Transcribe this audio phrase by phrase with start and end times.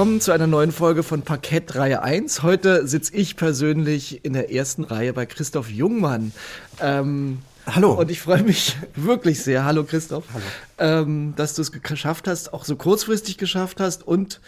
[0.00, 2.42] Willkommen zu einer neuen Folge von Parkett Reihe 1.
[2.42, 6.32] Heute sitze ich persönlich in der ersten Reihe bei Christoph Jungmann.
[6.80, 7.92] Ähm, Hallo.
[7.92, 10.44] Und ich freue mich wirklich sehr, hallo Christoph, hallo.
[10.78, 14.40] Ähm, dass du es geschafft hast, auch so kurzfristig geschafft hast und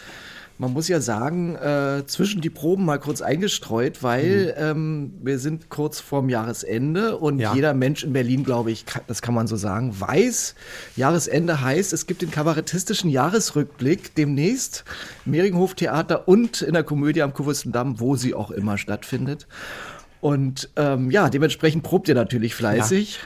[0.59, 4.63] man muss ja sagen, äh, zwischen die Proben mal kurz eingestreut, weil mhm.
[4.63, 7.55] ähm, wir sind kurz vorm Jahresende und ja.
[7.55, 10.55] jeder Mensch in Berlin, glaube ich, kann, das kann man so sagen, weiß,
[10.97, 14.85] Jahresende heißt, es gibt den kabarettistischen Jahresrückblick demnächst
[15.25, 19.47] Mehringhof Theater und in der Komödie am Kurfürstendamm, wo sie auch immer stattfindet.
[20.21, 23.17] Und ähm, ja, dementsprechend probt ihr natürlich fleißig.
[23.17, 23.21] Ja.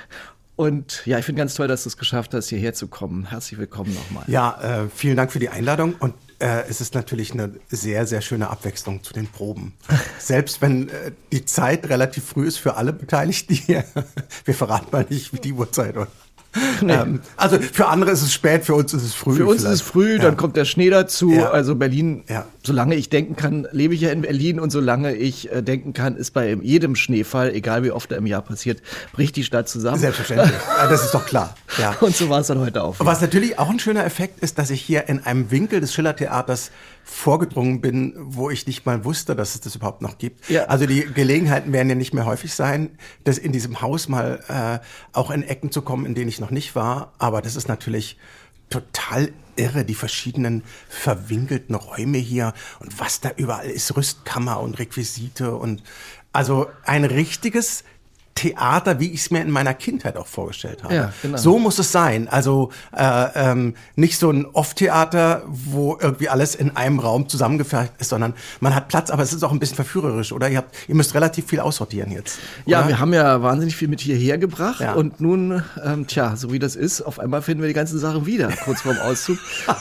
[0.56, 3.26] Und ja, ich finde ganz toll, dass du es geschafft hast, hierher zu kommen.
[3.28, 4.24] Herzlich willkommen nochmal.
[4.26, 5.94] Ja, äh, vielen Dank für die Einladung.
[5.98, 9.74] Und äh, es ist natürlich eine sehr, sehr schöne Abwechslung zu den Proben.
[10.18, 13.84] Selbst wenn äh, die Zeit relativ früh ist für alle Beteiligten hier.
[14.44, 16.08] Wir verraten mal nicht, wie die Uhrzeit oder
[16.80, 16.92] Nee.
[16.92, 19.36] Ähm, also für andere ist es spät, für uns ist es früh.
[19.36, 19.74] Für uns vielleicht.
[19.74, 21.30] ist es früh, dann kommt der Schnee dazu.
[21.32, 21.50] Ja.
[21.50, 22.46] Also Berlin, ja.
[22.62, 26.16] solange ich denken kann, lebe ich ja in Berlin und solange ich äh, denken kann,
[26.16, 28.82] ist bei jedem Schneefall, egal wie oft er im Jahr passiert,
[29.12, 29.98] bricht die Stadt zusammen.
[29.98, 30.54] Selbstverständlich.
[30.76, 31.54] das ist doch klar.
[31.78, 31.96] Ja.
[32.00, 32.96] Und so war es dann heute auch.
[32.98, 36.70] Was natürlich auch ein schöner Effekt ist, dass ich hier in einem Winkel des Schillertheaters
[37.08, 40.50] vorgedrungen bin, wo ich nicht mal wusste, dass es das überhaupt noch gibt.
[40.50, 40.64] Ja.
[40.64, 44.84] Also die Gelegenheiten werden ja nicht mehr häufig sein, das in diesem Haus mal äh,
[45.16, 47.12] auch in Ecken zu kommen, in denen ich noch nicht war.
[47.18, 48.18] Aber das ist natürlich
[48.70, 55.54] total irre, die verschiedenen verwinkelten Räume hier und was da überall ist, Rüstkammer und Requisite
[55.54, 55.84] und
[56.32, 57.84] also ein richtiges
[58.36, 60.94] Theater, wie ich es mir in meiner Kindheit auch vorgestellt habe.
[60.94, 61.38] Ja, genau.
[61.38, 62.28] So muss es sein.
[62.28, 68.10] Also äh, ähm, nicht so ein Off-Theater, wo irgendwie alles in einem Raum zusammengefärbt ist,
[68.10, 70.50] sondern man hat Platz, aber es ist auch ein bisschen verführerisch, oder?
[70.50, 72.38] Ihr, habt, ihr müsst relativ viel aussortieren jetzt.
[72.66, 72.78] Oder?
[72.78, 74.92] Ja, wir haben ja wahnsinnig viel mit hierher gebracht ja.
[74.92, 78.26] und nun, ähm, tja, so wie das ist, auf einmal finden wir die ganzen Sachen
[78.26, 79.38] wieder, kurz vorm Auszug.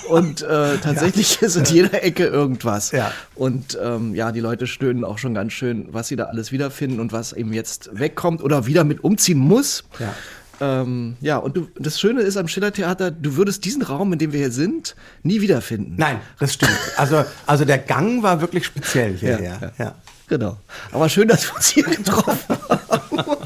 [0.07, 1.47] und äh, tatsächlich ja.
[1.47, 2.91] ist in jeder Ecke irgendwas.
[2.91, 3.11] Ja.
[3.35, 7.01] Und ähm, ja, die Leute stöhnen auch schon ganz schön, was sie da alles wiederfinden
[7.01, 9.83] und was eben jetzt wegkommt oder wieder mit umziehen muss.
[9.99, 10.13] Ja.
[10.61, 14.31] Ähm, ja, und du, das Schöne ist am Schillertheater, du würdest diesen Raum, in dem
[14.31, 15.95] wir hier sind, nie wiederfinden.
[15.97, 16.77] Nein, das stimmt.
[16.95, 19.57] Also, also der Gang war wirklich speziell hierher.
[19.61, 19.85] Ja, ja.
[19.85, 19.95] ja.
[20.27, 20.57] Genau.
[20.91, 23.37] Aber schön, dass wir uns hier getroffen haben.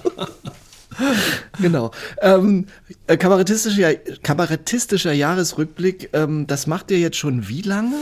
[1.61, 1.91] genau.
[2.21, 2.67] Ähm,
[3.07, 7.95] äh, kabarettistischer, kabarettistischer Jahresrückblick, ähm, das macht ihr jetzt schon wie lange?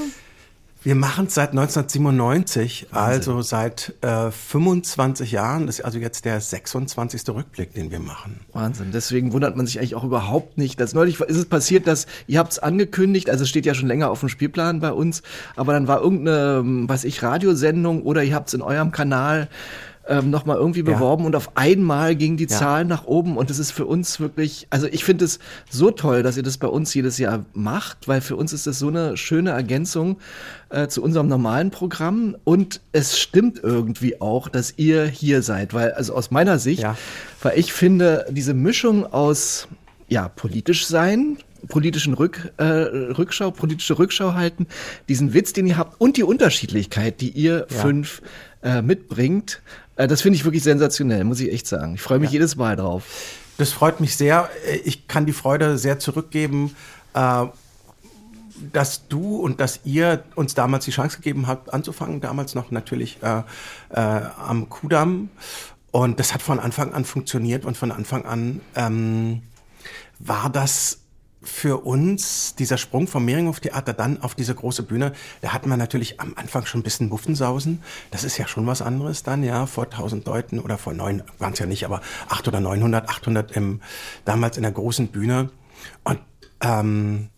[0.88, 3.12] Wir machen es seit 1997, Wahnsinn.
[3.12, 5.66] also seit äh, 25 Jahren.
[5.66, 7.28] Das ist also jetzt der 26.
[7.28, 8.40] Rückblick, den wir machen.
[8.54, 8.92] Wahnsinn.
[8.94, 10.80] Deswegen wundert man sich eigentlich auch überhaupt nicht.
[10.80, 13.90] Dass neulich ist es passiert, dass ihr habt es angekündigt, also es steht ja schon
[13.90, 15.24] länger auf dem Spielplan bei uns,
[15.58, 19.50] aber dann war irgendeine, was ich, Radiosendung oder ihr habt es in eurem Kanal
[20.08, 21.28] ähm, nochmal irgendwie beworben ja.
[21.28, 22.58] und auf einmal gingen die ja.
[22.58, 26.24] Zahlen nach oben und das ist für uns wirklich, also ich finde es so toll,
[26.24, 29.18] dass ihr das bei uns jedes Jahr macht, weil für uns ist das so eine
[29.18, 30.18] schöne Ergänzung
[30.70, 35.92] äh, zu unserem normalen Programm und es stimmt irgendwie auch, dass ihr hier seid, weil
[35.94, 36.98] also aus meiner Sicht, ja.
[37.42, 39.68] weil ich finde diese Mischung aus
[40.10, 44.68] ja politisch sein, politischen Rück, äh, Rückschau, politische Rückschau halten,
[45.10, 47.78] diesen Witz, den ihr habt und die Unterschiedlichkeit, die ihr ja.
[47.78, 48.22] fünf
[48.64, 49.62] äh, mitbringt,
[49.98, 51.96] das finde ich wirklich sensationell, muss ich echt sagen.
[51.96, 52.34] Ich freue mich ja.
[52.34, 53.04] jedes Mal drauf.
[53.58, 54.50] Das freut mich sehr.
[54.86, 56.76] Ich kann die Freude sehr zurückgeben,
[57.16, 57.46] äh,
[58.72, 62.22] dass du und dass ihr uns damals die Chance gegeben habt, anzufangen.
[62.22, 63.42] Damals noch natürlich äh,
[63.90, 65.30] äh, am Kudamm.
[65.92, 69.42] Und das hat von Anfang an funktioniert und von Anfang an ähm,
[70.20, 71.00] war das
[71.48, 75.78] für uns dieser Sprung vom Mehringhof Theater dann auf diese große Bühne, da hatten wir
[75.78, 77.82] natürlich am Anfang schon ein bisschen Muffensausen.
[78.12, 81.54] Das ist ja schon was anderes dann, ja, vor 1000 Leuten oder vor neun, waren
[81.54, 83.82] es ja nicht, aber 800 oder 900, 800 im,
[84.26, 85.50] damals in der großen Bühne.
[86.04, 86.20] Und
[86.62, 87.30] ähm,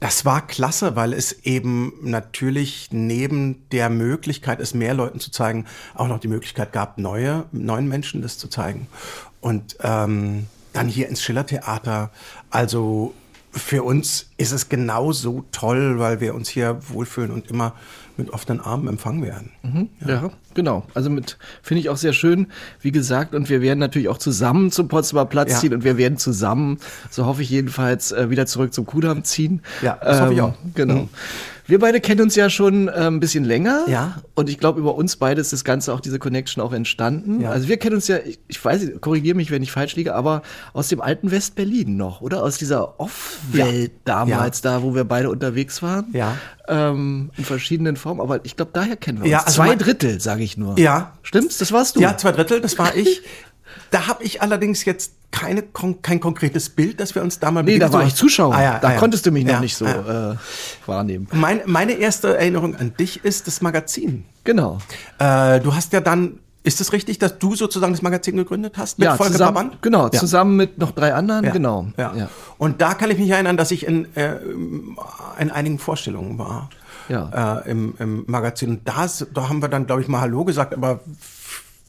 [0.00, 5.66] das war klasse, weil es eben natürlich neben der Möglichkeit, es mehr Leuten zu zeigen,
[5.94, 8.88] auch noch die Möglichkeit gab, neue, neuen Menschen das zu zeigen.
[9.40, 12.10] Und ähm, dann hier ins Schillertheater,
[12.50, 13.14] also
[13.52, 17.74] für uns ist es genauso toll, weil wir uns hier wohlfühlen und immer
[18.16, 19.50] mit offenen Armen empfangen werden.
[19.62, 20.08] Mhm, ja.
[20.08, 20.30] ja.
[20.54, 20.86] genau.
[20.94, 22.46] Also mit finde ich auch sehr schön,
[22.80, 25.58] wie gesagt, und wir werden natürlich auch zusammen zum Potsdamer Platz ja.
[25.58, 26.78] ziehen und wir werden zusammen,
[27.10, 29.62] so hoffe ich jedenfalls, äh, wieder zurück zum Kudamm ziehen.
[29.82, 30.54] Ja, das ähm, hoffe ich ähm, auch.
[30.74, 30.94] Genau.
[30.94, 31.08] Mhm.
[31.66, 33.84] Wir beide kennen uns ja schon äh, ein bisschen länger.
[33.88, 34.16] Ja.
[34.34, 37.40] Und ich glaube, über uns beide ist das Ganze auch diese Connection auch entstanden.
[37.40, 37.50] Ja.
[37.50, 40.42] Also wir kennen uns ja, ich, ich weiß, korrigiere mich, wenn ich falsch liege, aber
[40.72, 42.42] aus dem alten West-Berlin noch, oder?
[42.42, 43.98] Aus dieser Off-Welt ja.
[44.04, 44.72] damals, ja.
[44.72, 46.06] da wo wir beide unterwegs waren.
[46.12, 46.36] Ja.
[46.68, 48.20] Ähm, in verschiedenen Formen.
[48.20, 49.30] Aber ich glaube, daher kennen wir uns.
[49.30, 50.78] Ja, also zwei Drittel, sage ich nur.
[50.78, 51.12] Ja.
[51.22, 51.58] Stimmt's?
[51.58, 52.00] Das warst du.
[52.00, 53.22] Ja, zwei Drittel, das war ich.
[53.92, 55.62] Da habe ich allerdings jetzt keine,
[56.02, 58.54] kein konkretes Bild, dass wir uns da mal Nee, da war ich Zuschauer.
[58.54, 58.98] Ah, ja, da ah, ja.
[58.98, 60.34] konntest du mich noch Ja, nicht so äh,
[60.86, 61.28] wahrnehmen.
[61.32, 64.24] Mein, meine erste Erinnerung an dich ist das Magazin.
[64.44, 64.78] Genau.
[65.18, 68.98] Äh, du hast ja dann, ist es richtig, dass du sozusagen das Magazin gegründet hast
[68.98, 69.82] mit ja, Volker zusammen, Baband?
[69.82, 70.18] genau, Ja.
[70.20, 71.50] zusammen mit noch drei anderen, Ja.
[71.52, 71.86] genau.
[71.96, 72.12] Ja.
[72.14, 72.28] ja.
[72.58, 74.36] Und da kann ich mich erinnern, dass ich in, äh,
[75.38, 76.68] in einigen Vorstellungen war.
[77.08, 77.60] Ja.
[77.64, 78.70] Äh, im, Im Magazin.
[78.70, 81.00] Und da, ist- da haben wir dann, glaube ich, mal Hallo gesagt, aber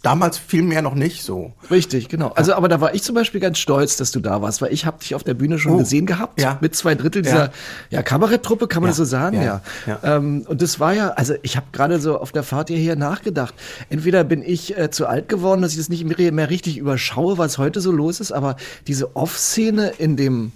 [0.03, 1.53] damals viel mehr noch nicht so.
[1.71, 2.27] Richtig, genau.
[2.35, 4.85] Also, aber da war ich zum Beispiel ganz stolz, dass du da warst, weil ich
[4.85, 6.57] habe dich auf der Bühne schon Oh, gesehen gehabt ja.
[6.61, 7.51] mit zwei Drittel dieser
[7.89, 8.03] ja.
[8.03, 9.99] Kabaretttruppe, kann man Ja, das so sagen, ja, ja.
[10.03, 10.17] ja.
[10.17, 13.53] Ähm, und das war ja, also ich habe gerade so auf der Fahrt hierher nachgedacht.
[13.89, 17.37] Entweder bin ich äh, zu alt geworden, dass ich das nicht mehr, mehr richtig überschaue,
[17.37, 18.57] was heute so los ist, aber
[18.87, 20.51] diese Off-Szene in dem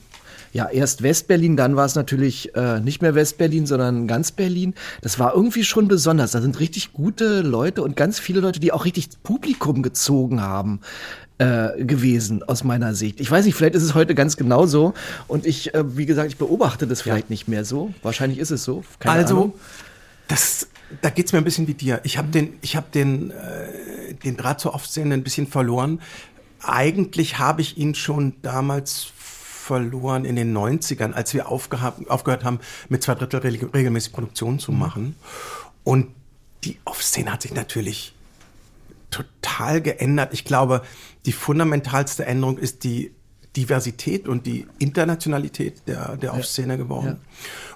[0.53, 4.73] ja, erst Westberlin, dann war es natürlich äh, nicht mehr Westberlin, sondern ganz Berlin.
[5.01, 6.31] Das war irgendwie schon besonders.
[6.31, 10.81] Da sind richtig gute Leute und ganz viele Leute, die auch richtig Publikum gezogen haben
[11.38, 13.19] äh, gewesen, aus meiner Sicht.
[13.19, 14.94] Ich weiß nicht, vielleicht ist es heute ganz genauso.
[15.27, 17.94] Und ich, äh, wie gesagt, ich beobachte das vielleicht nicht mehr so.
[18.01, 18.83] Wahrscheinlich ist es so.
[18.99, 19.53] Keine also, Ahnung.
[20.27, 20.67] das,
[21.01, 22.01] da geht's mir ein bisschen wie dir.
[22.03, 26.01] Ich habe den, ich habe den, äh, den Draht zur Off-Szene ein bisschen verloren.
[26.63, 29.03] Eigentlich habe ich ihn schon damals
[29.68, 32.60] verloren in den 90ern, als wir aufgehört haben,
[32.90, 35.16] mit zwei Drittel regel- regelmäßig Produktionen zu machen.
[35.84, 36.08] Und
[36.64, 38.14] die Off-Szene hat sich natürlich
[39.12, 40.34] total geändert.
[40.34, 40.81] Ich glaube,
[41.25, 43.12] die fundamentalste Änderung ist die
[43.56, 47.19] Diversität und die Internationalität der, der Off-Szene geworden.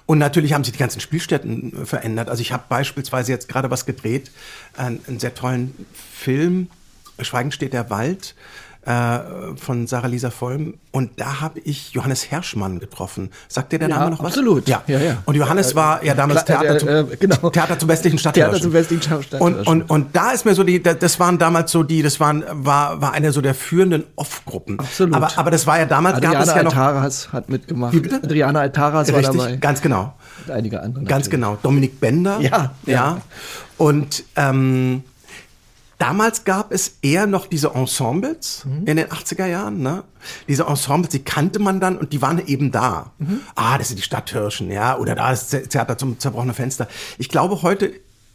[0.06, 2.28] Und natürlich haben sich die ganzen Spielstätten äh, verändert.
[2.28, 4.30] Also ich habe beispielsweise jetzt gerade was gedreht,
[4.76, 6.68] einen, einen sehr tollen Film,
[7.20, 8.34] Schweigen steht der Wald,
[8.84, 9.18] äh,
[9.56, 10.74] von Sarah Lisa Vollm.
[10.90, 13.30] Und da habe ich Johannes Herschmann getroffen.
[13.48, 14.26] Sagt dir der Ja, Name noch was?
[14.32, 14.68] absolut.
[14.68, 14.82] Ja.
[14.88, 15.18] Ja, ja.
[15.24, 17.50] Und Johannes war ja damals Klar, Theater, äh, zum, äh, genau.
[17.50, 18.62] Theater zum westlichen Theater Stadthirschen.
[18.62, 19.40] zum westlichen Stadthirschen.
[19.40, 22.44] Und, und, und da ist mir so die, das waren damals so die, das waren,
[22.50, 24.78] war, war eine so der führenden Off-Gruppen.
[24.80, 25.14] Absolut.
[25.14, 26.76] Aber, aber das war ja damals, gab Adriana es ja noch.
[26.76, 27.92] Altaras hat mitgemacht.
[27.94, 28.16] Wie bitte?
[28.22, 29.56] Adriana Altaras war Richtig, dabei.
[29.56, 30.14] ganz genau.
[30.46, 31.04] Und einige andere.
[31.04, 31.30] Ganz natürlich.
[31.30, 31.58] genau.
[31.62, 32.40] Dominik Bender.
[32.40, 32.92] Ja, ja.
[32.92, 33.18] ja.
[33.78, 35.02] Und ähm,
[36.02, 38.86] damals gab es eher noch diese Ensembles Mhm.
[38.86, 39.80] in den 80er Jahren.
[39.82, 40.02] Ne?
[40.48, 43.12] Diese Ensembles, die kannte man dann und die waren eben da.
[43.18, 43.40] Mhm.
[43.54, 46.88] Ah, das sind die Stadthirschen, ja, oder da ist das Theater zum zerbrochenen Fenster.
[47.18, 47.92] Ich glaube, heute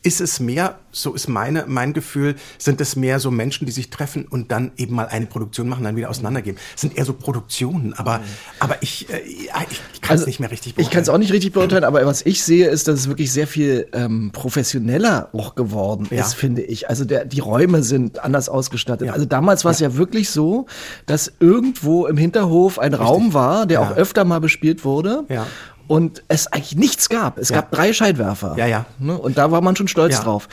[0.08, 3.90] ist es mehr, so ist meine, mein Gefühl, sind es mehr so Menschen, die sich
[3.90, 6.58] treffen und dann eben mal eine Produktion machen, dann wieder auseinandergehen.
[6.74, 8.22] Es sind eher so Produktionen, aber,
[8.60, 10.80] aber ich, äh, ja, ich, kann es nicht mehr richtig Mhm.
[10.80, 13.08] Also Ich kann es auch nicht richtig beurteilen, aber was ich sehe, ist, dass es
[13.10, 16.22] wirklich sehr viel ähm, professioneller auch geworden Ja.
[16.24, 16.90] ist, finde ich.
[16.90, 19.08] Also der, die Räume sind anders ausgestattet.
[19.08, 19.14] Ja.
[19.14, 19.96] Also damals war es ja.
[19.98, 20.68] wirklich so,
[21.06, 23.90] dass irgendwo im Hinterhof ein Raum war, der Ja.
[23.90, 25.26] auch öfter mal bespielt wurde.
[25.28, 25.48] Ja.
[25.88, 27.38] Und es eigentlich nichts gab.
[27.38, 27.58] Es Ja.
[27.58, 28.56] gab drei Scheinwerfer.
[28.58, 28.86] Ja, ja.
[29.00, 29.18] Ne?
[29.18, 30.24] Und da war man schon stolz Ja.
[30.24, 30.48] drauf.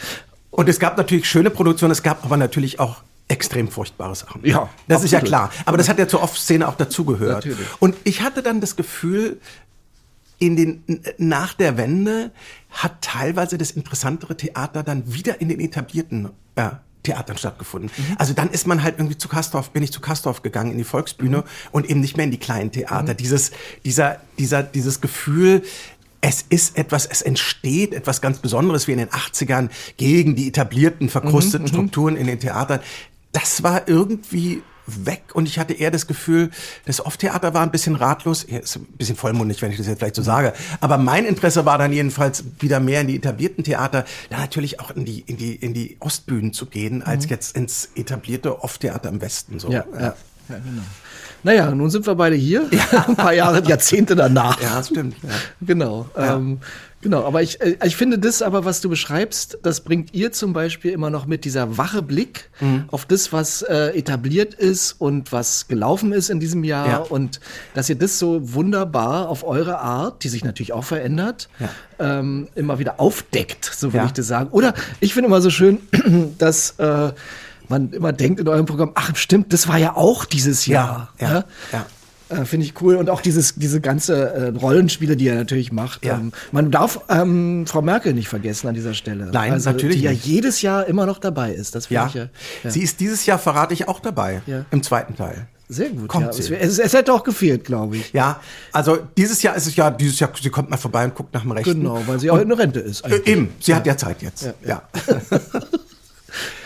[0.51, 4.45] Und es gab natürlich schöne Produktionen, es gab aber natürlich auch extrem furchtbare Sachen.
[4.45, 5.29] Ja, Das ist ja absolut.
[5.51, 5.51] klar.
[5.67, 7.47] Aber das hat ja zur Off-Szene auch dazugehört.
[7.81, 9.41] Und ich hatte dann das Gefühl,
[10.39, 10.85] in den,
[11.19, 12.31] nach der Wende
[12.71, 16.71] hat teilweise das interessantere Theater dann wieder in den etablierten äh,
[17.05, 17.91] Theatern stattgefunden.
[17.97, 18.17] Mhm.
[18.19, 20.85] Also dann ist man halt irgendwie zu Kastorf, bin ich zu Kastorf gegangen in die
[20.85, 21.43] Volksbühne Mhm.
[21.71, 23.15] und eben nicht mehr in die kleinen Theater.
[23.15, 23.53] Dieses,
[23.85, 25.63] dieser, dieser, dieses Gefühl,
[26.21, 29.69] es ist etwas, es entsteht etwas ganz Besonderes wie in den 80ern
[29.99, 32.81] gegen die etablierten, Mhm, verkrusteten Strukturen in den Theatern.
[33.33, 36.51] Das war irgendwie weg und ich hatte eher das Gefühl,
[36.85, 39.99] das Off-Theater war ein bisschen ratlos, ja, ist ein bisschen vollmundig, wenn ich das jetzt
[39.99, 44.05] vielleicht so sage, aber mein Interesse war dann jedenfalls wieder mehr in die etablierten Theater,
[44.31, 47.89] dann natürlich auch in die, in die, in die Ostbühnen zu gehen, als jetzt ins
[47.95, 49.69] etablierte Off-Theater im Westen, so.
[49.69, 49.75] Mhm.
[49.75, 50.17] Ja, ja.
[50.49, 50.83] Ja genau.
[51.43, 52.69] Naja, nun sind wir beide hier.
[53.07, 54.61] Ein paar Jahre, Jahrzehnte danach.
[54.63, 55.15] Ja, das stimmt.
[55.23, 55.29] Ja.
[55.61, 56.09] Genau.
[56.17, 56.59] Ähm,
[57.03, 57.23] genau.
[57.27, 60.93] Aber ich, äh, ich finde das aber, was du beschreibst, das bringt ihr zum Beispiel
[60.93, 62.85] immer noch mit dieser wache Blick Mhm.
[62.91, 66.97] auf das, was äh, etabliert ist und was gelaufen ist in diesem Jahr Ja.
[67.01, 67.41] und
[67.75, 71.69] dass ihr das so wunderbar auf eure Art, die sich natürlich auch verändert, Ja.
[71.99, 74.07] ähm, immer wieder aufdeckt, so will Ja.
[74.07, 74.49] ich das sagen.
[74.51, 75.79] Oder ich finde immer so schön,
[76.39, 77.13] dass äh,
[77.69, 81.13] man immer denkt in eurem Programm, ach stimmt, das war ja auch dieses Jahr.
[81.19, 81.45] Ja, ja, ne?
[81.73, 81.87] ja.
[82.31, 82.97] Äh, Finde ich cool.
[82.97, 86.05] Und auch dieses, diese ganze äh, Rollenspiele, die er natürlich macht.
[86.05, 86.15] Ja.
[86.15, 89.27] Ähm, man darf ähm, Frau Merkel nicht vergessen an dieser Stelle.
[89.27, 90.25] Nein, also, natürlich Die ja nicht.
[90.25, 91.75] jedes Jahr immer noch dabei ist.
[91.75, 92.07] Das finde Ja.
[92.09, 92.29] ich ja,
[92.65, 92.71] ja.
[92.71, 94.65] Sie ist dieses Jahr, verrate ich, auch dabei, Ja.
[94.71, 95.49] im zweiten Teil.
[95.69, 96.09] sehr gut.
[96.09, 96.33] kommt ja.
[96.33, 96.55] sie.
[96.55, 98.13] Es, es, hätte auch gefehlt, glaube ich.
[98.13, 98.41] Ja,
[98.73, 101.43] also dieses Jahr ist es ja, dieses Jahr, sie kommt mal vorbei und guckt nach
[101.43, 101.81] dem Rechten.
[101.81, 103.05] Genau, weil sie auch in Rente ist.
[103.05, 104.51] Äh, eben, sie hat ja Zeit jetzt.
[104.65, 104.83] Ja.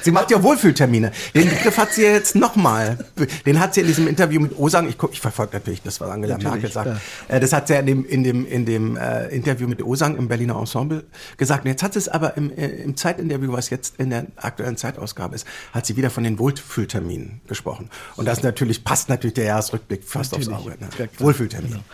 [0.03, 1.13] Sie macht ja Wohlfühltermine.
[1.35, 2.99] Den Begriff hat sie jetzt nochmal.
[3.47, 6.11] Den hat sie in diesem Interview mit Osang, ich, guck, ich verfolge natürlich das, was
[6.11, 7.01] Angela natürlich, Merkel sagt.
[7.29, 7.37] Ja.
[7.37, 10.17] Äh, das hat sie ja in dem, in dem, in dem äh, Interview mit Osang
[10.17, 11.05] im Berliner Ensemble
[11.37, 11.65] gesagt.
[11.65, 14.77] Und jetzt hat sie es aber im, äh, im Zeitinterview, was jetzt in der aktuellen
[14.77, 17.91] Zeitausgabe ist, hat sie wieder von den Wohlfühlterminen gesprochen.
[18.17, 20.55] Und das natürlich passt natürlich der Jahresrückblick fast natürlich.
[20.55, 20.77] aufs Auge.
[20.81, 21.09] Ne?
[21.19, 21.71] Wohlfühltermin.
[21.71, 21.85] Genau.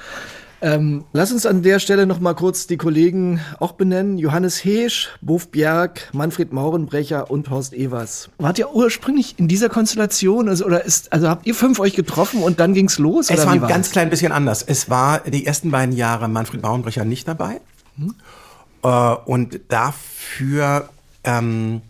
[0.65, 4.17] Ähm, lass uns an der Stelle noch mal kurz die Kollegen auch benennen.
[4.17, 8.31] Johannes Heesch, Bof Bjerg, Manfred Maurenbrecher und Horst Evers.
[8.39, 10.49] Wart ihr ursprünglich in dieser Konstellation?
[10.49, 13.29] Also, oder ist, also habt ihr fünf euch getroffen und dann ging's los?
[13.29, 14.63] Es war ein ganz klein bisschen anders.
[14.63, 17.61] Es war die ersten beiden Jahre Manfred Maurenbrecher nicht dabei.
[17.99, 18.15] Hm.
[18.83, 20.89] Äh, und dafür
[21.25, 21.83] ähm,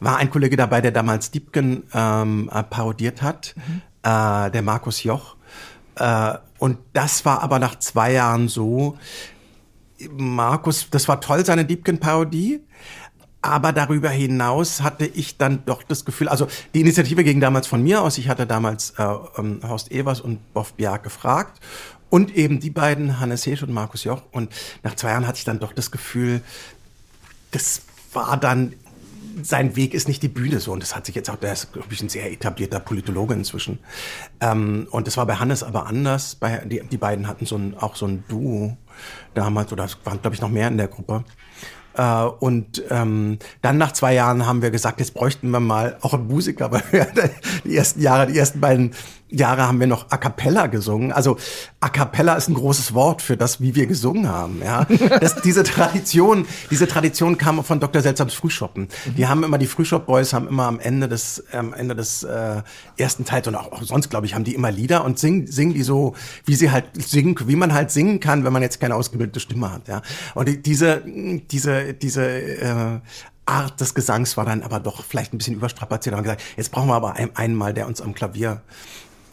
[0.00, 3.82] war ein Kollege dabei, der damals Diebken ähm, äh, parodiert hat, mhm.
[4.02, 5.36] äh, der Markus Joch.
[5.96, 6.34] Äh,
[6.64, 8.96] und das war aber nach zwei Jahren so,
[10.16, 12.62] Markus, das war toll, seine Diebken-Parodie.
[13.42, 17.82] Aber darüber hinaus hatte ich dann doch das Gefühl, also die Initiative ging damals von
[17.82, 18.16] mir aus.
[18.16, 19.04] Ich hatte damals äh,
[19.36, 21.60] ähm, Horst Evers und Boff Bjerg gefragt
[22.08, 24.22] und eben die beiden, Hannes Hesch und Markus Joch.
[24.32, 24.50] Und
[24.82, 26.40] nach zwei Jahren hatte ich dann doch das Gefühl,
[27.50, 27.82] das
[28.14, 28.72] war dann
[29.42, 30.72] sein Weg ist nicht die Bühne so.
[30.72, 33.78] Und das hat sich jetzt auch, der ist, glaube ich, ein sehr etablierter Politologe inzwischen.
[34.40, 36.34] Ähm, und das war bei Hannes aber anders.
[36.34, 38.76] Bei, die, die beiden hatten so ein, auch so ein Duo
[39.34, 41.24] damals, oder es waren, glaube ich, noch mehr in der Gruppe.
[41.96, 46.14] Äh, und ähm, dann nach zwei Jahren haben wir gesagt, jetzt bräuchten wir mal auch
[46.14, 47.06] einen Musiker, weil wir
[47.64, 48.92] die ersten Jahre, die ersten beiden
[49.30, 51.12] Jahre haben wir noch A cappella gesungen.
[51.12, 51.36] Also
[51.80, 54.60] A cappella ist ein großes Wort für das, wie wir gesungen haben.
[54.62, 54.84] Ja,
[55.20, 58.02] das, diese Tradition, diese Tradition kam von Dr.
[58.02, 58.88] Seltsams Frühschoppen.
[59.06, 59.14] Mhm.
[59.16, 62.62] Die haben immer die Frühshop Boys haben immer am Ende des am Ende des äh,
[62.96, 65.74] ersten Teils und auch, auch sonst glaube ich haben die immer Lieder und singen singen
[65.74, 68.94] die so, wie sie halt singen, wie man halt singen kann, wenn man jetzt keine
[68.94, 69.88] ausgebildete Stimme hat.
[69.88, 70.02] Ja,
[70.34, 73.00] und die, diese diese diese äh,
[73.46, 76.14] Art des Gesangs war dann aber doch vielleicht ein bisschen überstrapaziert.
[76.14, 78.62] Und gesagt, jetzt brauchen wir aber ein, einen mal, der uns am Klavier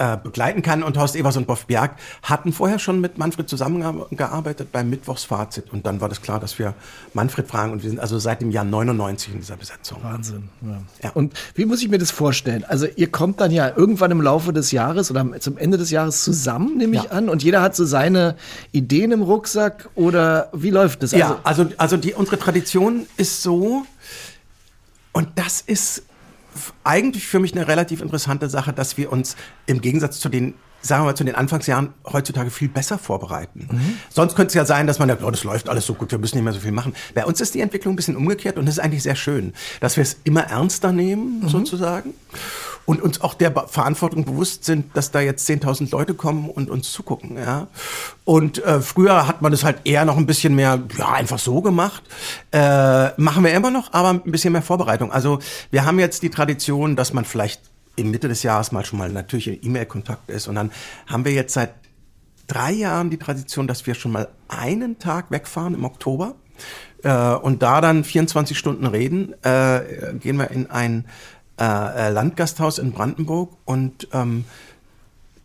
[0.01, 0.81] äh, begleiten kann.
[0.81, 5.71] Und Horst Evers und Boff Berg hatten vorher schon mit Manfred zusammengearbeitet beim Mittwochsfazit.
[5.71, 6.73] Und dann war das klar, dass wir
[7.13, 7.71] Manfred fragen.
[7.71, 9.99] Und wir sind also seit dem Jahr 99 in dieser Besetzung.
[10.01, 10.49] Wahnsinn.
[10.61, 10.81] Ja.
[11.03, 11.09] ja.
[11.11, 12.65] Und wie muss ich mir das vorstellen?
[12.67, 16.23] Also ihr kommt dann ja irgendwann im Laufe des Jahres oder zum Ende des Jahres
[16.23, 17.11] zusammen, nehme ich ja.
[17.11, 17.29] an.
[17.29, 18.37] Und jeder hat so seine
[18.71, 19.89] Ideen im Rucksack.
[19.93, 21.13] Oder wie läuft das?
[21.13, 23.83] Also ja, also, also die, unsere Tradition ist so,
[25.13, 26.03] und das ist
[26.83, 31.03] eigentlich für mich eine relativ interessante Sache, dass wir uns im Gegensatz zu den sagen
[31.03, 33.67] wir mal, zu den Anfangsjahren heutzutage viel besser vorbereiten.
[33.71, 33.97] Mhm.
[34.09, 36.17] Sonst könnte es ja sein, dass man sagt, oh, das läuft alles so gut, wir
[36.17, 36.95] müssen nicht mehr so viel machen.
[37.13, 39.95] Bei uns ist die Entwicklung ein bisschen umgekehrt und das ist eigentlich sehr schön, dass
[39.97, 41.49] wir es immer ernster nehmen, mhm.
[41.49, 42.13] sozusagen
[42.85, 46.91] und uns auch der Verantwortung bewusst sind, dass da jetzt 10.000 Leute kommen und uns
[46.91, 47.37] zugucken.
[47.37, 47.67] Ja?
[48.25, 51.61] Und äh, früher hat man das halt eher noch ein bisschen mehr, ja, einfach so
[51.61, 52.03] gemacht.
[52.51, 55.11] Äh, machen wir immer noch, aber ein bisschen mehr Vorbereitung.
[55.11, 57.61] Also wir haben jetzt die Tradition, dass man vielleicht
[57.95, 60.47] in Mitte des Jahres mal schon mal natürlich in E-Mail-Kontakt ist.
[60.47, 60.71] Und dann
[61.07, 61.73] haben wir jetzt seit
[62.47, 66.35] drei Jahren die Tradition, dass wir schon mal einen Tag wegfahren im Oktober.
[67.03, 71.05] Äh, und da dann 24 Stunden reden, äh, gehen wir in ein
[71.61, 74.45] äh, äh, Landgasthaus in Brandenburg und ähm,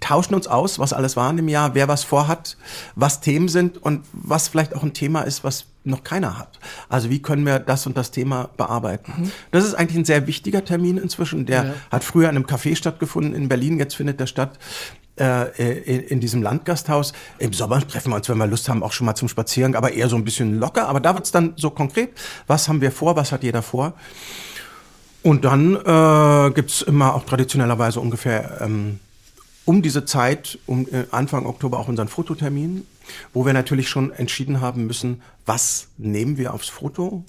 [0.01, 2.57] tauschen uns aus, was alles war in dem Jahr, wer was vorhat,
[2.95, 6.59] was Themen sind und was vielleicht auch ein Thema ist, was noch keiner hat.
[6.89, 9.13] Also wie können wir das und das Thema bearbeiten?
[9.15, 9.33] Mhm.
[9.51, 11.45] Das ist eigentlich ein sehr wichtiger Termin inzwischen.
[11.45, 11.75] Der ja.
[11.91, 14.59] hat früher in einem Café stattgefunden in Berlin, jetzt findet der statt
[15.21, 15.51] äh,
[16.09, 17.13] in, diesem Landgasthaus.
[17.39, 19.93] Im Sommer treffen wir uns, wenn wir Lust haben, auch schon mal zum Spaziergang, aber
[19.93, 20.89] eher so ein bisschen locker.
[20.89, 22.11] Aber da wird es dann so konkret,
[22.47, 23.93] was haben wir vor, was hat jeder vor?
[25.27, 29.01] Und dann äh, gibt immer auch traditionellerweise ungefähr ähm,
[29.65, 32.87] um diese Zeit, um äh, Anfang Oktober auch unseren Fototermin,
[33.33, 37.25] wo wir natürlich schon entschieden haben müssen, was nehmen wir aufs Foto.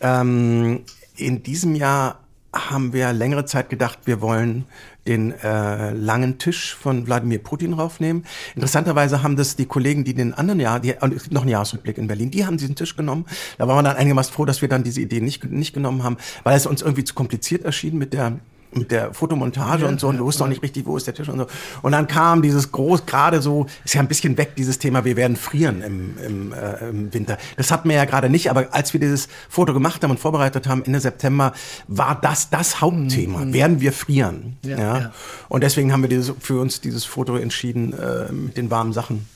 [0.00, 0.82] Ähm,
[1.16, 2.20] in diesem Jahr
[2.52, 4.64] haben wir längere Zeit gedacht, wir wollen
[5.06, 8.24] den äh, langen Tisch von Wladimir Putin raufnehmen.
[8.54, 11.50] Interessanterweise haben das die Kollegen, die den anderen Jahr, die, und es gibt noch einen
[11.50, 13.26] Jahresrückblick in Berlin, die haben diesen Tisch genommen.
[13.58, 16.16] Da waren wir dann einigermaßen froh, dass wir dann diese Idee nicht, nicht genommen haben,
[16.44, 18.38] weil es uns irgendwie zu kompliziert erschien mit der
[18.72, 21.14] mit der Fotomontage ja, und so und du wusstest noch nicht richtig, wo ist der
[21.14, 21.46] Tisch und so.
[21.82, 25.16] Und dann kam dieses groß, gerade so, ist ja ein bisschen weg, dieses Thema, wir
[25.16, 27.38] werden frieren im, im, äh, im Winter.
[27.56, 30.66] Das hatten wir ja gerade nicht, aber als wir dieses Foto gemacht haben und vorbereitet
[30.68, 31.52] haben, Ende September,
[31.88, 33.44] war das das Hauptthema.
[33.44, 33.52] Mhm.
[33.52, 34.56] Werden wir frieren?
[34.62, 35.12] Ja, ja?
[35.48, 39.26] Und deswegen haben wir dieses, für uns dieses Foto entschieden äh, mit den warmen Sachen.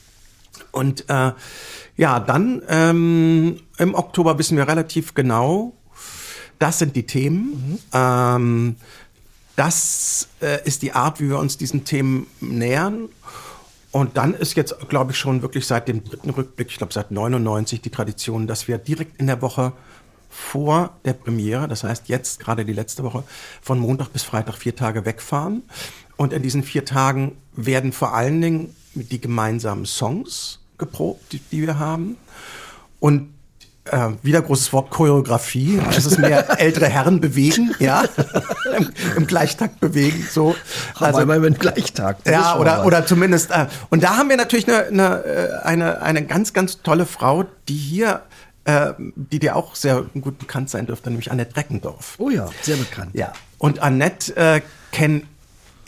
[0.72, 1.32] Und äh,
[1.96, 5.72] ja, dann ähm, im Oktober wissen wir relativ genau,
[6.58, 7.42] das sind die Themen.
[7.50, 7.78] Mhm.
[7.92, 8.76] Ähm,
[9.60, 13.10] das äh, ist die Art, wie wir uns diesen Themen nähern.
[13.90, 17.10] Und dann ist jetzt, glaube ich, schon wirklich seit dem dritten Rückblick, ich glaube seit
[17.10, 19.74] 99, die Tradition, dass wir direkt in der Woche
[20.30, 23.22] vor der Premiere, das heißt jetzt gerade die letzte Woche,
[23.60, 25.62] von Montag bis Freitag vier Tage wegfahren.
[26.16, 31.66] Und in diesen vier Tagen werden vor allen Dingen die gemeinsamen Songs geprobt, die, die
[31.66, 32.16] wir haben.
[32.98, 33.28] Und
[33.86, 35.80] äh, wieder großes Wort Choreografie.
[35.90, 38.04] Es ist mehr ältere Herren bewegen, ja,
[38.76, 40.54] Im, Im, Gleichtakt bewegen, so.
[40.98, 42.28] Also Aber im Gleichtakt.
[42.28, 43.50] Ja, oder oder zumindest.
[43.50, 47.44] Äh, und da haben wir natürlich eine, eine äh, eine eine ganz ganz tolle Frau,
[47.68, 48.22] die hier
[48.64, 52.14] äh, die dir auch sehr gut bekannt sein dürfte, nämlich Annette Reckendorf.
[52.18, 53.10] Oh ja, sehr bekannt.
[53.14, 53.32] Ja.
[53.58, 54.60] Und Annette äh,
[54.92, 55.22] kenne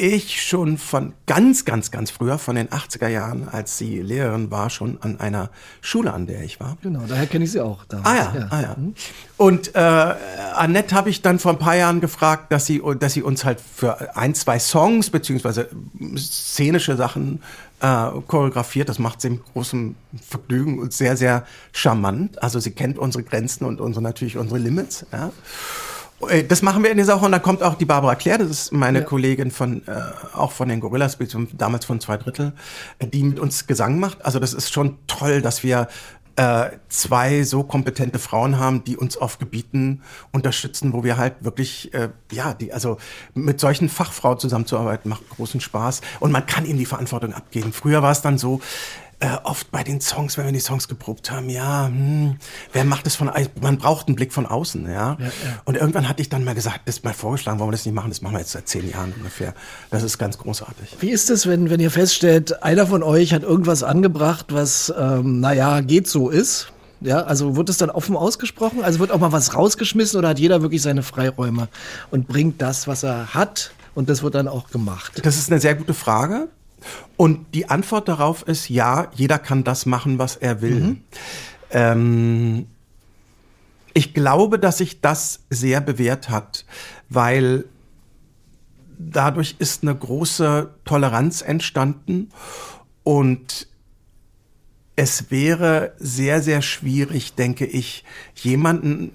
[0.02, 4.68] ich schon von ganz, ganz, ganz früher, von den 80er Jahren, als sie Lehrerin war,
[4.68, 6.76] schon an einer Schule, an der ich war.
[6.82, 7.84] Genau, daher kenne ich sie auch.
[7.84, 8.08] Damals.
[8.08, 8.46] Ah ja, ja.
[8.50, 8.76] Ah, ja.
[8.76, 8.94] Mhm.
[9.36, 13.22] Und äh, Annette habe ich dann vor ein paar Jahren gefragt, dass sie, dass sie
[13.22, 15.68] uns halt für ein, zwei Songs beziehungsweise
[16.16, 17.40] szenische Sachen
[17.80, 18.88] äh, choreografiert.
[18.88, 22.42] Das macht sie im großen Vergnügen und sehr, sehr charmant.
[22.42, 25.06] Also sie kennt unsere Grenzen und unsere natürlich unsere Limits.
[25.12, 25.30] Ja.
[26.28, 28.50] Äh, das machen wir in dieser Woche und dann kommt auch die Barbara Claire, das
[28.50, 29.04] ist meine ja.
[29.04, 29.92] Kollegin von, äh,
[30.34, 31.18] auch von den Gorillas,
[31.52, 32.52] damals von zwei Drittel,
[32.98, 34.24] äh, die mit uns Gesang macht.
[34.24, 35.88] Also das ist schon toll, dass wir
[36.36, 40.02] äh, zwei so kompetente Frauen haben, die uns auf Gebieten
[40.32, 42.96] unterstützen, wo wir halt wirklich, äh, ja, die, also
[43.34, 47.72] mit solchen Fachfrauen zusammenzuarbeiten macht großen Spaß und man kann ihnen die Verantwortung abgeben.
[47.72, 48.60] Früher war es dann so,
[49.22, 52.36] äh, oft bei den Songs, wenn wir die Songs geprobt haben, ja, hm,
[52.72, 55.16] wer macht das von, man braucht einen Blick von außen, ja?
[55.18, 55.30] ja, ja.
[55.64, 57.94] Und irgendwann hatte ich dann mal gesagt, das ist mal vorgeschlagen, warum wir das nicht
[57.94, 59.54] machen, das machen wir jetzt seit zehn Jahren ungefähr.
[59.90, 60.96] Das ist ganz großartig.
[60.98, 65.38] Wie ist es, wenn, wenn ihr feststellt, einer von euch hat irgendwas angebracht, was, ähm,
[65.38, 66.72] naja, geht so ist?
[67.00, 68.82] Ja, also wird es dann offen ausgesprochen?
[68.82, 71.68] Also wird auch mal was rausgeschmissen oder hat jeder wirklich seine Freiräume
[72.10, 75.20] und bringt das, was er hat und das wird dann auch gemacht?
[75.22, 76.48] Das ist eine sehr gute Frage.
[77.16, 80.80] Und die Antwort darauf ist ja, jeder kann das machen, was er will.
[80.80, 81.00] Mhm.
[81.70, 82.66] Ähm,
[83.94, 86.64] ich glaube, dass sich das sehr bewährt hat,
[87.08, 87.64] weil
[88.98, 92.30] dadurch ist eine große Toleranz entstanden
[93.02, 93.66] und
[94.96, 98.04] es wäre sehr, sehr schwierig, denke ich,
[98.34, 99.10] jemanden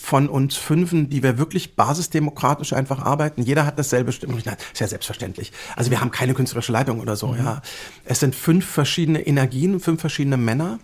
[0.00, 3.42] von uns Fünfen, die wir wirklich basisdemokratisch einfach arbeiten.
[3.42, 4.46] Jeder hat dasselbe Stimmrecht.
[4.46, 5.52] Ist ja selbstverständlich.
[5.76, 7.28] Also wir haben keine künstlerische Leitung oder so.
[7.28, 7.38] Mhm.
[7.38, 7.62] Ja,
[8.04, 10.78] es sind fünf verschiedene Energien, fünf verschiedene Männer,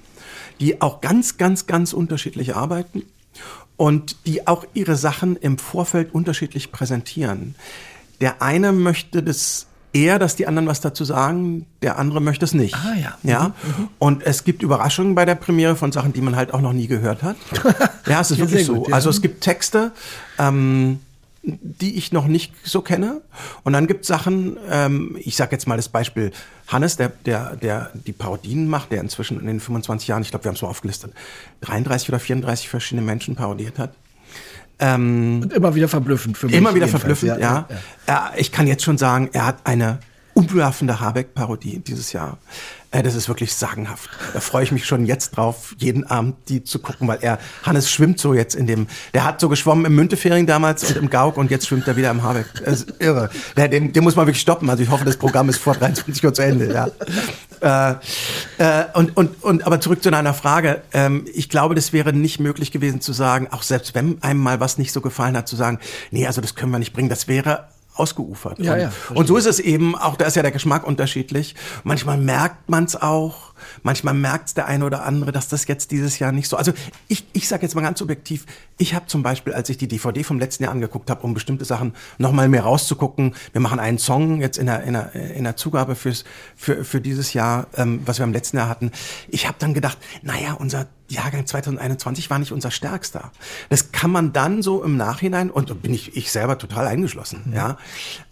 [0.60, 3.04] die auch ganz, ganz, ganz unterschiedlich arbeiten
[3.76, 7.54] und die auch ihre Sachen im Vorfeld unterschiedlich präsentieren.
[8.20, 12.54] Der eine möchte das eher, dass die anderen was dazu sagen, der andere möchte es
[12.54, 12.74] nicht.
[12.74, 13.18] Ah ja.
[13.22, 13.48] Ja.
[13.48, 13.88] Mhm.
[13.98, 16.86] Und es gibt Überraschungen bei der Premiere von Sachen, die man halt auch noch nie
[16.86, 17.36] gehört hat.
[18.06, 18.86] ja, es ist wirklich so.
[18.86, 18.94] ja.
[18.94, 19.92] Also es gibt Texte,
[20.38, 21.00] ähm,
[21.42, 23.20] die ich noch nicht so kenne.
[23.62, 26.32] Und dann gibt es Sachen, ähm, ich sage jetzt mal das Beispiel
[26.66, 30.44] Hannes, der, der, der die Parodien macht, der inzwischen in den 25 Jahren, ich glaube,
[30.44, 31.12] wir haben es mal aufgelistet,
[31.60, 33.92] 33 oder 34 verschiedene Menschen parodiert hat.
[34.78, 36.54] Ähm, Und immer wieder verblüffend für mich.
[36.54, 37.68] Immer wieder verblüffend, ja, ja.
[38.06, 38.32] ja.
[38.36, 39.98] Ich kann jetzt schon sagen, er hat eine
[40.36, 42.36] umwerfende Habeck-Parodie dieses Jahr.
[42.90, 44.10] Äh, das ist wirklich sagenhaft.
[44.34, 47.90] Da freue ich mich schon jetzt drauf, jeden Abend die zu gucken, weil er, Hannes
[47.90, 51.38] schwimmt so jetzt in dem, der hat so geschwommen im Müntefering damals und im Gauk
[51.38, 52.46] und jetzt schwimmt er wieder im Habeck.
[52.64, 53.30] Das ist irre.
[53.56, 54.68] Den, den muss man wirklich stoppen.
[54.68, 56.90] Also ich hoffe, das Programm ist vor 23 Uhr zu Ende, ja.
[57.62, 57.94] Äh,
[58.58, 60.82] äh, und, und, und aber zurück zu deiner Frage.
[60.92, 64.60] Ähm, ich glaube, das wäre nicht möglich gewesen zu sagen, auch selbst wenn einem mal
[64.60, 65.78] was nicht so gefallen hat, zu sagen,
[66.10, 67.08] nee, also das können wir nicht bringen.
[67.08, 68.58] Das wäre ausgeufert.
[68.58, 71.54] Ja, und, ja, und so ist es eben, auch da ist ja der Geschmack unterschiedlich.
[71.84, 75.90] Manchmal merkt man es auch, manchmal merkt es der eine oder andere, dass das jetzt
[75.90, 76.56] dieses Jahr nicht so.
[76.56, 76.72] Also
[77.08, 78.46] ich, ich sage jetzt mal ganz subjektiv,
[78.78, 81.64] ich habe zum Beispiel, als ich die DVD vom letzten Jahr angeguckt habe, um bestimmte
[81.64, 85.56] Sachen nochmal mehr rauszugucken, wir machen einen Song jetzt in der, in der, in der
[85.56, 86.24] Zugabe fürs,
[86.56, 88.92] für, für dieses Jahr, ähm, was wir im letzten Jahr hatten.
[89.28, 93.30] Ich habe dann gedacht, naja, unser Jahrgang 2021 war nicht unser stärkster.
[93.68, 97.42] Das kann man dann so im Nachhinein, und da bin ich, ich selber total eingeschlossen,
[97.46, 97.54] mhm.
[97.54, 97.78] ja.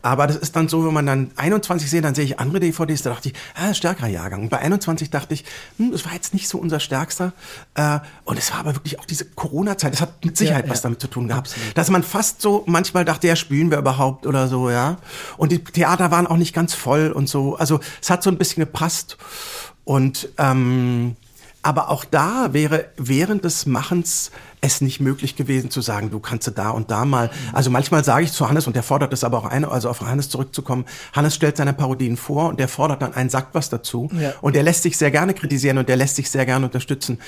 [0.02, 3.02] Aber das ist dann so, wenn man dann 21 sehe, dann sehe ich andere DVDs,
[3.02, 4.42] da dachte ich, ah, stärkerer Jahrgang.
[4.42, 5.44] Und bei 21 dachte ich,
[5.78, 7.32] hm, das war jetzt nicht so unser stärkster.
[7.74, 10.78] Äh, und es war aber wirklich auch diese Corona-Zeit, das hat mit Sicherheit ja, was
[10.78, 10.82] ja.
[10.84, 11.48] damit zu tun gehabt.
[11.48, 11.78] Absolut.
[11.78, 14.96] Dass man fast so manchmal dachte, ja, spielen wir überhaupt oder so, ja.
[15.36, 17.56] Und die Theater waren auch nicht ganz voll und so.
[17.56, 19.16] Also es hat so ein bisschen gepasst.
[19.84, 21.16] Und ähm,
[21.64, 26.50] aber auch da wäre während des Machens es nicht möglich gewesen zu sagen, du kannst
[26.56, 27.30] da und da mal.
[27.52, 30.00] Also manchmal sage ich zu Hannes, und der fordert es aber auch ein, also auf
[30.02, 34.10] Hannes zurückzukommen, Hannes stellt seine Parodien vor und der fordert dann einen, sagt was dazu.
[34.12, 34.34] Ja.
[34.42, 37.18] Und der lässt sich sehr gerne kritisieren und der lässt sich sehr gerne unterstützen.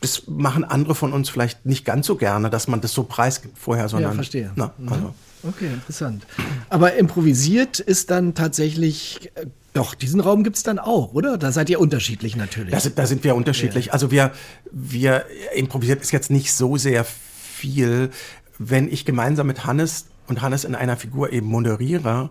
[0.00, 3.58] Das machen andere von uns vielleicht nicht ganz so gerne, dass man das so preisgibt
[3.58, 4.12] vorher, sondern.
[4.12, 4.52] Ja, verstehe.
[4.54, 4.92] Na, mhm.
[4.92, 5.14] also.
[5.42, 6.26] Okay, interessant.
[6.68, 9.46] Aber improvisiert ist dann tatsächlich äh,
[9.78, 11.38] doch, diesen Raum gibt es dann auch, oder?
[11.38, 12.70] Da seid ihr unterschiedlich natürlich.
[12.70, 13.86] Da, da sind wir unterschiedlich.
[13.86, 13.92] Ja.
[13.92, 14.32] Also wir,
[14.72, 18.10] wir improvisiert ist jetzt nicht so sehr viel,
[18.58, 22.30] wenn ich gemeinsam mit Hannes und Hannes in einer Figur eben moderiere,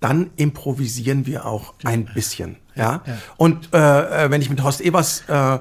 [0.00, 2.56] dann improvisieren wir auch ein bisschen.
[2.74, 3.02] Ja.
[3.06, 3.18] ja.
[3.36, 5.58] Und äh, äh, wenn ich mit Horst Ebers äh,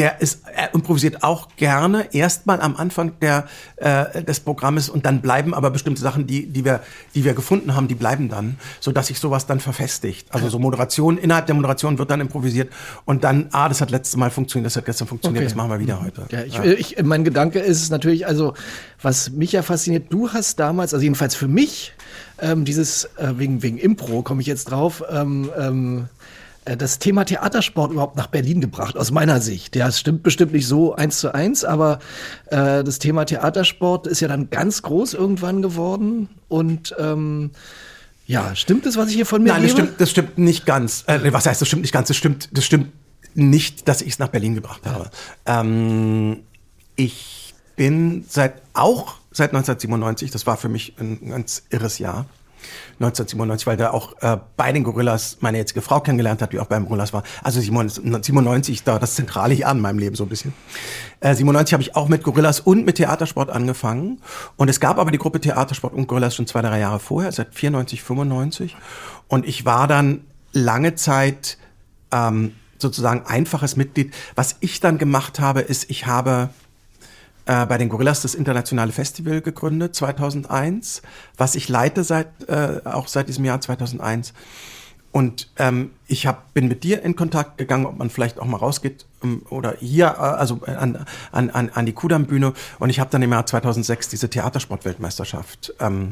[0.00, 5.20] der ist, er improvisiert auch gerne erstmal am Anfang der, äh, des Programmes und dann
[5.20, 6.80] bleiben aber bestimmte Sachen, die, die, wir,
[7.14, 10.28] die wir gefunden haben, die bleiben dann, so dass sich sowas dann verfestigt.
[10.30, 12.72] Also so Moderation, innerhalb der Moderation wird dann improvisiert
[13.04, 15.48] und dann, ah, das hat letztes Mal funktioniert, das hat gestern funktioniert, okay.
[15.48, 16.26] das machen wir wieder heute.
[16.30, 16.64] Ja, ich, ja.
[16.64, 18.54] Ich, mein Gedanke ist natürlich, also
[19.02, 21.92] was mich ja fasziniert, du hast damals, also jedenfalls für mich,
[22.40, 26.08] ähm, dieses, äh, wegen, wegen Impro komme ich jetzt drauf, ähm, ähm, äh,
[26.64, 29.76] das Thema Theatersport überhaupt nach Berlin gebracht, aus meiner Sicht.
[29.76, 32.00] Ja, es stimmt bestimmt nicht so eins zu eins, aber
[32.46, 37.50] äh, das Thema Theatersport ist ja dann ganz groß irgendwann geworden und ähm,
[38.26, 41.04] ja, stimmt es, was ich hier von mir Nein, das stimmt, das stimmt nicht ganz.
[41.06, 42.08] Äh, was heißt, das stimmt nicht ganz?
[42.08, 42.92] Das stimmt, das stimmt
[43.34, 45.10] nicht, dass ich es nach Berlin gebracht habe.
[45.46, 46.42] Ähm,
[46.96, 52.26] ich bin seit auch seit 1997, das war für mich ein ganz irres Jahr.
[52.94, 56.66] 1997, weil da auch äh, bei den Gorillas meine jetzige Frau kennengelernt hat, die auch
[56.66, 57.22] beim Gorillas war.
[57.42, 60.52] Also 97 da das zentrale Jahr in meinem Leben so ein bisschen.
[61.20, 64.20] Äh, 97 habe ich auch mit Gorillas und mit Theatersport angefangen.
[64.56, 67.54] Und es gab aber die Gruppe Theatersport und Gorillas schon zwei, drei Jahre vorher, seit
[67.54, 68.76] 94, 95.
[69.28, 71.58] Und ich war dann lange Zeit
[72.12, 74.12] ähm, sozusagen einfaches Mitglied.
[74.34, 76.50] Was ich dann gemacht habe, ist, ich habe
[77.50, 81.02] äh, bei den Gorillas das internationale Festival gegründet 2001,
[81.36, 84.34] was ich leite seit äh, auch seit diesem Jahr 2001.
[85.10, 88.58] Und ähm, ich hab, bin mit dir in Kontakt gegangen, ob man vielleicht auch mal
[88.58, 92.52] rausgeht ähm, oder hier, äh, also an, an, an, an die Kudam-Bühne.
[92.78, 96.10] Und ich habe dann im Jahr 2006 diese Theatersportweltmeisterschaft ähm,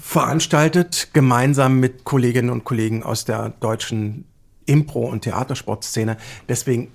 [0.00, 4.24] veranstaltet, gemeinsam mit Kolleginnen und Kollegen aus der deutschen
[4.66, 6.16] Impro- und Theatersportszene.
[6.48, 6.92] Deswegen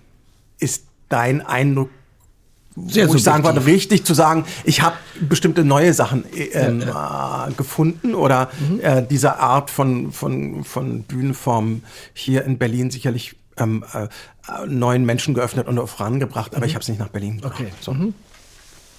[0.60, 1.90] ist dein Eindruck
[2.86, 6.88] sehr wo ich sagen würde, wichtig zu sagen, ich habe bestimmte neue Sachen ähm, ja,
[6.88, 7.48] ja.
[7.48, 8.80] Äh, gefunden oder mhm.
[8.82, 11.82] äh, diese Art von, von, von Bühnenform
[12.14, 14.08] hier in Berlin sicherlich ähm, äh,
[14.68, 16.70] neuen Menschen geöffnet und vorangebracht, aber mhm.
[16.70, 17.60] ich habe es nicht nach Berlin gebracht.
[17.60, 17.72] Okay.
[17.82, 17.94] So.
[17.94, 18.14] Mhm.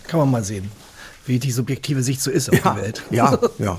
[0.07, 0.71] Kann man mal sehen,
[1.27, 3.03] wie die subjektive Sicht so ist auf ja, die Welt.
[3.11, 3.79] Ja, ja.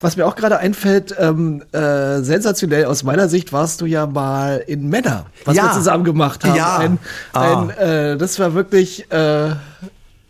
[0.00, 4.62] Was mir auch gerade einfällt, ähm, äh, sensationell aus meiner Sicht warst du ja mal
[4.66, 5.64] in Männer, was ja.
[5.64, 6.54] wir zusammen gemacht haben.
[6.54, 6.76] Ja.
[6.76, 6.98] Ein,
[7.32, 7.62] ah.
[7.62, 9.52] ein, äh, das war wirklich äh,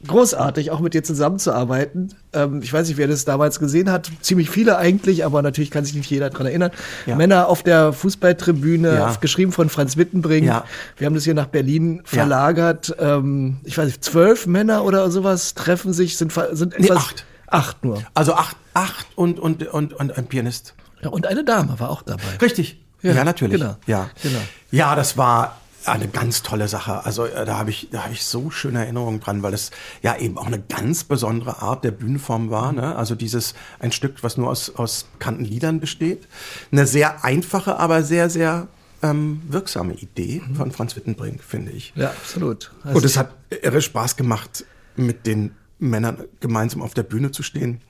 [0.06, 2.14] großartig, auch mit dir zusammenzuarbeiten.
[2.32, 4.08] Ähm, ich weiß nicht, wer das damals gesehen hat.
[4.20, 6.70] Ziemlich viele eigentlich, aber natürlich kann sich nicht jeder daran erinnern.
[7.06, 7.16] Ja.
[7.16, 9.16] Männer auf der Fußballtribüne, ja.
[9.20, 10.46] geschrieben von Franz Wittenbrink.
[10.46, 10.64] Ja.
[10.96, 12.94] Wir haben das hier nach Berlin verlagert.
[13.00, 16.88] Ähm, ich weiß nicht, zwölf Männer oder sowas treffen sich, sind, sind etwas.
[16.88, 17.24] Nee, acht.
[17.56, 18.02] Acht nur.
[18.14, 20.74] Also acht, acht und, und, und, und ein Pianist.
[21.02, 22.36] Ja, und eine Dame war auch dabei.
[22.40, 22.80] Richtig.
[23.02, 23.60] Ja, ja natürlich.
[23.60, 23.76] Genau.
[23.86, 24.10] Ja.
[24.22, 24.40] genau.
[24.70, 27.04] Ja, das war eine ganz tolle Sache.
[27.04, 29.70] Also äh, da habe ich, da habe ich so schöne Erinnerungen dran, weil es
[30.02, 32.72] ja eben auch eine ganz besondere Art der Bühnenform war.
[32.72, 32.96] Ne?
[32.96, 36.26] Also dieses ein Stück, was nur aus aus bekannten Liedern besteht,
[36.72, 38.68] eine sehr einfache, aber sehr sehr
[39.02, 40.56] ähm, wirksame Idee mhm.
[40.56, 41.92] von Franz Wittenbrink, finde ich.
[41.94, 42.72] Ja, absolut.
[42.82, 44.64] Also Und es hat irre Spaß gemacht
[44.96, 47.80] mit den Männern gemeinsam auf der Bühne zu stehen.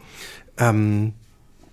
[0.59, 1.13] Ähm,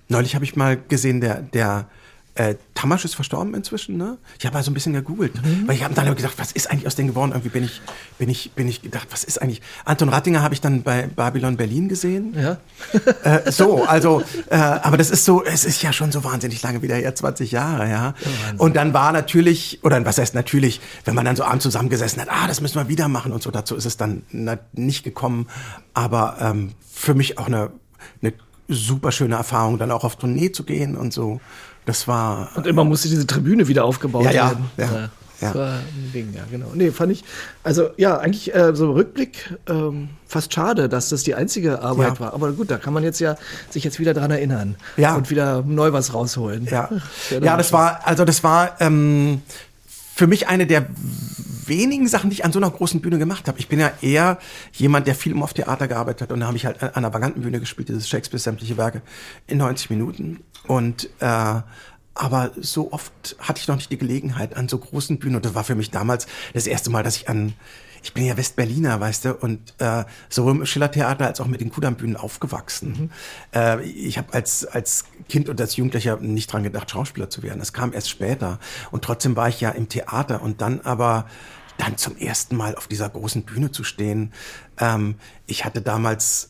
[0.10, 1.90] neulich habe ich mal gesehen, der, der
[2.36, 4.18] äh, Tamasch ist verstorben inzwischen, ne?
[4.40, 5.68] Ich habe mal so ein bisschen gegoogelt, mhm.
[5.68, 7.32] weil ich habe dann gedacht, was ist eigentlich aus denen geworden?
[7.32, 7.82] Irgendwie bin ich,
[8.18, 9.62] bin ich, bin ich gedacht, was ist eigentlich?
[9.86, 12.36] Anton Rattinger habe ich dann bei Babylon Berlin gesehen.
[12.36, 12.58] Ja.
[13.24, 16.82] äh, so, also, äh, aber das ist so, es ist ja schon so wahnsinnig lange
[16.82, 18.16] wieder her, 20 Jahre, ja.
[18.58, 22.20] Oh, und dann war natürlich, oder was heißt natürlich, wenn man dann so abends zusammengesessen
[22.22, 24.24] hat, ah, das müssen wir wieder machen und so, dazu ist es dann
[24.74, 25.48] nicht gekommen.
[25.94, 27.72] Aber ähm, für mich auch eine,
[28.22, 28.34] eine
[28.68, 31.40] super schöne Erfahrung, dann auch auf Tournee zu gehen und so.
[31.86, 32.50] Das war.
[32.56, 34.70] Und immer musste diese Tribüne wieder aufgebaut ja, werden.
[34.78, 35.10] Ja, ja.
[35.44, 35.60] Das ja.
[35.60, 36.68] war ein Ding, ja, genau.
[36.74, 37.24] Nee, fand ich,
[37.64, 42.16] also ja, eigentlich äh, so im Rückblick ähm, fast schade, dass das die einzige Arbeit
[42.16, 42.20] ja.
[42.20, 42.34] war.
[42.34, 43.36] Aber gut, da kann man jetzt ja
[43.70, 45.16] sich jetzt wieder dran erinnern ja.
[45.16, 46.68] und wieder neu was rausholen.
[46.70, 46.90] Ja,
[47.30, 49.42] ja, das war, also das war ähm,
[50.16, 50.86] für mich eine der
[51.66, 53.60] wenigen Sachen, die ich an so einer großen Bühne gemacht habe.
[53.60, 54.38] Ich bin ja eher
[54.74, 57.42] jemand, der viel im Off-Theater gearbeitet hat und da habe ich halt an einer vaganten
[57.42, 59.02] Bühne gespielt, dieses Shakespeare sämtliche Werke
[59.48, 61.62] in 90 Minuten und äh,
[62.16, 65.56] aber so oft hatte ich noch nicht die Gelegenheit an so großen Bühnen und das
[65.56, 67.54] war für mich damals das erste Mal, dass ich an
[68.04, 71.72] ich bin ja Westberliner, weißt du, und äh, sowohl im Schillertheater als auch mit den
[71.72, 72.90] Kudamm-Bühnen aufgewachsen.
[72.90, 73.10] Mhm.
[73.58, 77.60] Äh, ich habe als, als Kind und als Jugendlicher nicht dran gedacht, Schauspieler zu werden.
[77.60, 78.60] Das kam erst später.
[78.92, 81.28] Und trotzdem war ich ja im Theater und dann aber
[81.78, 84.34] dann zum ersten Mal auf dieser großen Bühne zu stehen.
[84.78, 85.16] Ähm,
[85.48, 86.50] ich hatte damals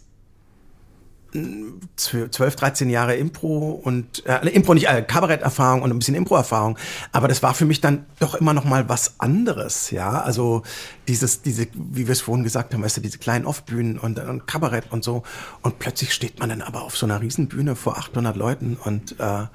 [1.95, 6.77] 12, 13 Jahre Impro und äh, Impro nicht, äh, Kabaretterfahrung und ein bisschen Impro-Erfahrung,
[7.11, 10.61] aber das war für mich dann doch immer noch mal was anderes, ja, also
[11.07, 14.45] dieses, diese, wie wir es vorhin gesagt haben, weißt du, diese kleinen Off-Bühnen und, und
[14.45, 15.23] Kabarett und so
[15.61, 19.45] und plötzlich steht man dann aber auf so einer Riesenbühne vor 800 Leuten und äh,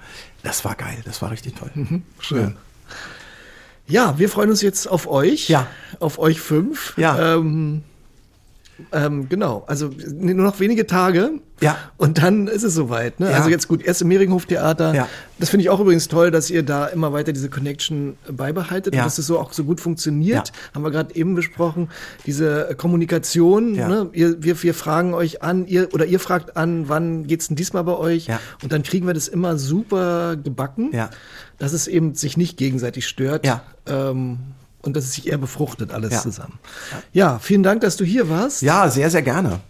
[0.43, 1.71] das war geil, das war richtig toll.
[1.75, 2.57] Mhm, schön.
[3.87, 4.11] Ja.
[4.11, 4.19] ja.
[4.19, 5.67] wir freuen uns jetzt auf euch, ja.
[6.01, 6.95] auf euch fünf.
[6.97, 7.37] Ja.
[7.37, 7.83] Ähm,
[8.93, 11.31] ähm, genau, also nur noch wenige Tage.
[11.61, 11.77] Ja.
[11.97, 13.19] Und dann ist es soweit.
[13.19, 13.31] Ne?
[13.31, 13.37] Ja.
[13.39, 14.95] Also jetzt gut, erst im Mehringhof-Theater.
[14.95, 15.09] Ja.
[15.41, 19.01] Das finde ich auch übrigens toll, dass ihr da immer weiter diese Connection beibehaltet Ja.
[19.03, 20.49] und dass es so auch so gut funktioniert.
[20.49, 20.55] Ja.
[20.75, 21.89] Haben wir gerade eben besprochen.
[22.27, 23.75] Diese Kommunikation.
[23.75, 23.89] Ja.
[23.89, 24.11] Ne?
[24.13, 27.83] Ihr, wir, wir fragen euch an, ihr oder ihr fragt an, wann geht's denn diesmal
[27.83, 28.27] bei euch?
[28.29, 28.39] Ja.
[28.63, 31.11] Und dann kriegen wir das immer super gebacken, Ja.
[31.59, 33.45] dass es eben sich nicht gegenseitig stört.
[33.45, 33.63] Ja.
[33.87, 34.39] Ähm,
[34.83, 36.21] und dass es sich eher befruchtet, alles Ja.
[36.21, 36.59] zusammen.
[37.13, 38.63] Ja, vielen Dank, dass du hier warst.
[38.63, 39.61] Ja, sehr, sehr gerne.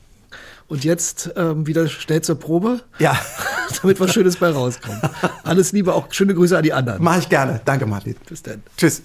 [0.69, 3.19] Und jetzt ähm, wieder schnell zur Probe, Ja,
[3.83, 5.01] damit was Schönes bei rauskommt.
[5.45, 7.03] Alles Liebe, auch schöne Grüße an die anderen.
[7.03, 7.61] mache ich gerne.
[7.65, 8.17] Danke, Martin.
[8.29, 8.63] Bis dann.
[8.77, 9.03] Tschüss.